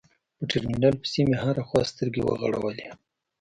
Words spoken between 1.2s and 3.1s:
مې هره خوا سترګې وغړولې.